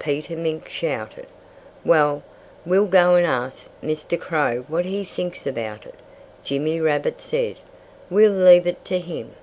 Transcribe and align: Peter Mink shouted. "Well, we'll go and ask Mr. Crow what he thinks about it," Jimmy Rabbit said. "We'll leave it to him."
Peter 0.00 0.36
Mink 0.36 0.68
shouted. 0.68 1.28
"Well, 1.84 2.24
we'll 2.66 2.88
go 2.88 3.14
and 3.14 3.24
ask 3.24 3.70
Mr. 3.80 4.20
Crow 4.20 4.64
what 4.66 4.84
he 4.84 5.04
thinks 5.04 5.46
about 5.46 5.86
it," 5.86 5.94
Jimmy 6.42 6.80
Rabbit 6.80 7.20
said. 7.20 7.58
"We'll 8.10 8.32
leave 8.32 8.66
it 8.66 8.84
to 8.86 8.98
him." 8.98 9.36